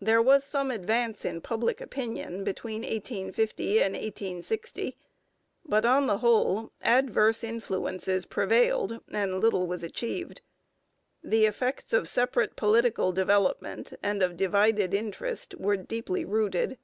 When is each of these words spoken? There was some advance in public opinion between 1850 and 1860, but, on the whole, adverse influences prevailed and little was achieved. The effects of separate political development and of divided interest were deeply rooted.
There 0.00 0.20
was 0.20 0.42
some 0.42 0.72
advance 0.72 1.24
in 1.24 1.40
public 1.40 1.80
opinion 1.80 2.42
between 2.42 2.80
1850 2.82 3.84
and 3.84 3.94
1860, 3.94 4.96
but, 5.64 5.86
on 5.86 6.08
the 6.08 6.18
whole, 6.18 6.72
adverse 6.82 7.44
influences 7.44 8.26
prevailed 8.26 8.98
and 9.12 9.38
little 9.38 9.68
was 9.68 9.84
achieved. 9.84 10.40
The 11.22 11.46
effects 11.46 11.92
of 11.92 12.08
separate 12.08 12.56
political 12.56 13.12
development 13.12 13.92
and 14.02 14.24
of 14.24 14.36
divided 14.36 14.92
interest 14.92 15.54
were 15.56 15.76
deeply 15.76 16.24
rooted. 16.24 16.76